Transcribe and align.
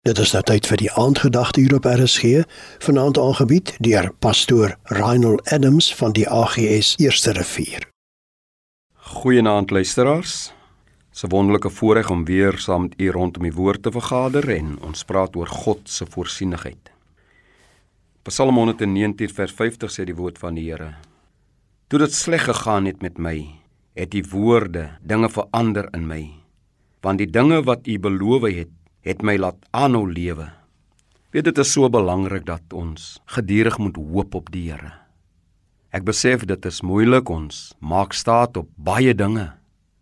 Dit 0.00 0.16
is 0.16 0.30
nou 0.32 0.40
tyd 0.48 0.64
vir 0.64 0.80
die 0.80 0.88
aandgedagte 0.96 1.60
hier 1.60 1.74
op 1.76 1.84
RSG, 1.84 2.46
vanaand 2.80 3.18
aangebied 3.20 3.74
deur 3.84 4.06
pastoor 4.24 4.72
Reinhold 4.88 5.50
Adams 5.52 5.90
van 5.98 6.14
die 6.16 6.24
AGS 6.24 6.94
Eerste 6.96 7.34
Rivier. 7.36 7.84
Goeienaand 9.20 9.70
luisteraars. 9.70 10.54
Dis 11.12 11.24
'n 11.24 11.28
wonderlike 11.28 11.70
voorreg 11.70 12.10
om 12.10 12.24
weer 12.24 12.58
saam 12.58 12.82
met 12.82 12.94
u 12.96 13.10
rondom 13.10 13.42
die 13.42 13.52
woord 13.52 13.82
te 13.82 13.92
vergader 13.92 14.48
en 14.48 14.78
ons 14.80 15.04
praat 15.04 15.36
oor 15.36 15.46
God 15.46 15.80
se 15.84 16.06
voorsienigheid. 16.08 16.90
Psalm 18.22 18.56
119 18.56 19.28
vers 19.28 19.52
50 19.52 19.90
sê 19.90 20.04
die 20.04 20.16
woord 20.16 20.38
van 20.38 20.54
die 20.54 20.70
Here: 20.70 20.94
Toe 21.88 21.98
dit 21.98 22.14
sleg 22.14 22.44
gegaan 22.44 22.86
het 22.86 23.02
met 23.02 23.18
my, 23.18 23.48
het 23.94 24.10
die 24.10 24.24
woorde 24.24 24.90
dinge 25.02 25.28
verander 25.28 25.88
in 25.92 26.06
my, 26.06 26.30
want 27.00 27.18
die 27.18 27.30
dinge 27.30 27.62
wat 27.62 27.86
u 27.86 27.98
beloof 27.98 28.42
het 28.42 28.79
het 29.06 29.22
my 29.22 29.36
laat 29.40 29.58
aanhou 29.70 30.06
lewe. 30.10 30.50
Weet 31.30 31.46
dit 31.46 31.58
is 31.62 31.72
so 31.72 31.88
belangrik 31.88 32.44
dat 32.48 32.72
ons 32.74 33.20
gedurig 33.30 33.78
moet 33.78 33.96
hoop 33.96 34.34
op 34.34 34.50
die 34.50 34.66
Here. 34.70 34.92
Ek 35.90 36.04
besef 36.06 36.44
dit 36.46 36.66
is 36.66 36.82
moeilik 36.86 37.30
ons 37.30 37.70
maak 37.78 38.12
staat 38.14 38.56
op 38.60 38.68
baie 38.76 39.14
dinge. 39.14 39.48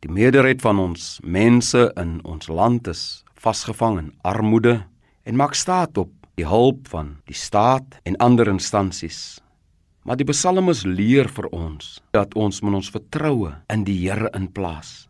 Die 0.00 0.12
meerderheid 0.12 0.62
van 0.64 0.80
ons 0.80 1.18
mense 1.24 1.86
in 2.00 2.18
ons 2.24 2.48
land 2.48 2.88
is 2.88 3.22
vasgevang 3.40 3.98
in 4.00 4.10
armoede 4.24 4.80
en 5.24 5.36
maak 5.36 5.54
staat 5.54 5.96
op 6.00 6.12
die 6.40 6.48
hulp 6.48 6.88
van 6.88 7.18
die 7.28 7.36
staat 7.36 8.00
en 8.08 8.16
ander 8.16 8.48
instansies. 8.48 9.40
Maar 10.04 10.16
die 10.16 10.28
psalmes 10.28 10.86
leer 10.88 11.28
vir 11.28 11.50
ons 11.52 11.98
dat 12.16 12.32
ons 12.34 12.62
moet 12.64 12.80
ons 12.80 12.92
vertroue 12.92 13.52
in 13.68 13.84
die 13.84 13.98
Here 14.00 14.32
inplaas. 14.36 15.06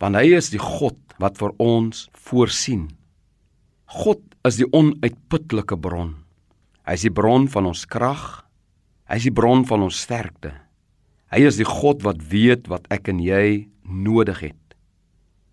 Want 0.00 0.16
hy 0.16 0.32
is 0.36 0.48
die 0.52 0.60
God 0.60 0.96
wat 1.20 1.36
vir 1.40 1.52
ons 1.60 2.06
voorsien. 2.28 2.88
God 3.86 4.18
is 4.42 4.56
die 4.58 4.66
onuitputlike 4.74 5.76
bron. 5.78 6.16
Hy 6.86 6.94
is 6.98 7.04
die 7.06 7.14
bron 7.14 7.46
van 7.50 7.68
ons 7.70 7.84
krag. 7.86 8.42
Hy 9.06 9.18
is 9.20 9.26
die 9.28 9.34
bron 9.34 9.62
van 9.66 9.84
ons 9.86 10.00
sterkte. 10.02 10.50
Hy 11.30 11.44
is 11.46 11.58
die 11.60 11.66
God 11.66 12.02
wat 12.02 12.18
weet 12.32 12.66
wat 12.70 12.88
ek 12.90 13.12
en 13.12 13.20
jy 13.22 13.68
nodig 13.86 14.40
het. 14.48 14.62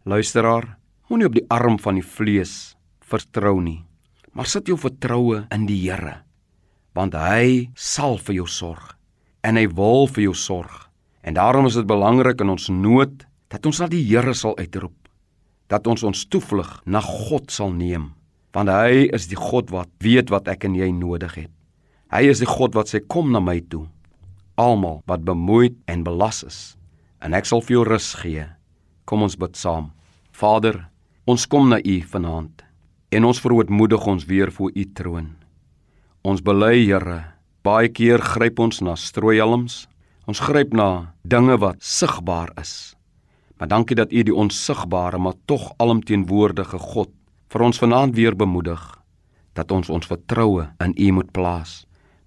Luisteraar, 0.09 0.80
moenie 1.09 1.30
op 1.30 1.38
die 1.38 1.45
arm 1.53 1.78
van 1.81 2.00
die 2.00 2.06
vlees 2.06 2.73
vertrou 3.06 3.59
nie, 3.62 3.84
maar 4.34 4.50
sit 4.50 4.70
jou 4.70 4.80
vertroue 4.81 5.44
in 5.53 5.68
die 5.70 5.78
Here, 5.84 6.23
want 6.97 7.14
hy 7.14 7.70
sal 7.78 8.18
vir 8.18 8.40
jou 8.42 8.47
sorg 8.50 8.95
en 9.45 9.59
hy 9.59 9.68
wil 9.70 10.08
vir 10.09 10.30
jou 10.30 10.34
sorg. 10.34 10.73
En 11.22 11.38
daarom 11.38 11.70
is 11.70 11.78
dit 11.78 11.86
belangrik 11.86 12.42
in 12.42 12.50
ons 12.50 12.70
nood 12.73 13.28
dat 13.53 13.66
ons 13.70 13.84
na 13.84 13.90
die 13.92 14.02
Here 14.08 14.34
sal 14.34 14.58
uitroep, 14.58 14.97
dat 15.70 15.86
ons 15.88 16.03
ons 16.08 16.25
toevlug 16.34 16.80
na 16.90 17.03
God 17.03 17.53
sal 17.53 17.70
neem 17.75 18.09
want 18.54 18.70
hy 18.70 19.08
is 19.16 19.28
die 19.32 19.40
God 19.40 19.72
wat 19.73 19.90
weet 20.04 20.30
wat 20.34 20.48
ek 20.52 20.68
en 20.70 20.78
jy 20.78 20.92
nodig 20.94 21.34
het. 21.44 21.54
Hy 22.14 22.30
is 22.30 22.44
die 22.44 22.50
God 22.50 22.76
wat 22.78 22.92
sê 22.92 23.02
kom 23.02 23.32
na 23.34 23.42
my 23.42 23.58
toe, 23.66 23.88
almal 24.62 25.02
wat 25.09 25.26
bemoeid 25.26 25.80
en 25.90 26.06
belas 26.06 26.44
is, 26.46 26.59
en 27.26 27.34
ek 27.34 27.50
sal 27.50 27.64
vir 27.66 27.80
jou 27.80 27.86
rus 27.88 28.14
gee. 28.22 28.46
Kom 29.09 29.26
ons 29.26 29.36
bid 29.40 29.58
saam. 29.58 29.90
Vader, 30.34 30.86
ons 31.26 31.48
kom 31.50 31.72
na 31.72 31.81
U 31.81 31.98
vanaand 32.14 32.64
en 33.14 33.26
ons 33.30 33.40
verootmoedig 33.42 34.06
ons 34.09 34.26
weer 34.26 34.50
voor 34.52 34.72
U 34.74 34.86
troon. 34.98 35.28
Ons 36.26 36.42
bely, 36.42 36.86
Here, 36.88 37.20
baie 37.66 37.90
keer 37.90 38.22
gryp 38.22 38.62
ons 38.64 38.81
na 38.81 38.96
strooihelms. 38.98 39.84
Ons 40.26 40.40
gryp 40.40 40.74
na 40.74 41.14
dinge 41.28 41.58
wat 41.59 41.81
sigbaar 41.84 42.54
is. 42.62 42.96
Maar 43.59 43.70
dankie 43.70 43.98
dat 44.00 44.14
U 44.14 44.24
die 44.24 44.36
onsigbare 44.36 45.20
maar 45.20 45.36
tog 45.46 45.74
alomteenwoordige 45.78 46.80
God 46.80 47.12
vir 47.54 47.62
ons 47.62 47.78
vanaand 47.78 48.16
weer 48.18 48.36
bemoedig 48.36 48.82
dat 49.54 49.72
ons 49.72 49.90
ons 49.90 50.09
vertroue 50.09 50.66
in 50.82 50.96
U 50.98 51.12
moet 51.20 51.30
plaas, 51.32 51.84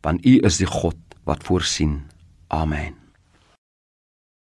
want 0.06 0.22
U 0.22 0.36
is 0.46 0.60
die 0.62 0.70
God 0.70 0.98
wat 1.27 1.42
voorsien. 1.42 2.05
Amen. 2.55 2.94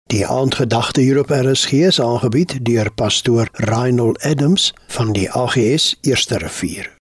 Die 0.09 0.25
aandgedagte 0.27 1.01
hier 1.01 1.19
op 1.21 1.29
RSG 1.29 1.85
is 1.91 2.01
aangebied 2.01 2.57
deur 2.65 2.89
pastoor 2.91 3.47
Reinhold 3.53 4.19
Adams 4.25 4.73
van 4.87 5.13
die 5.13 5.29
AGS 5.29 5.93
Eerste 6.01 6.41
Rivier. 6.41 6.89